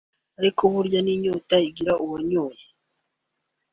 ariko 0.39 0.61
burya 0.73 0.99
n’inyota 1.03 1.55
ugira 1.67 1.93
uwanyoye 2.03 2.63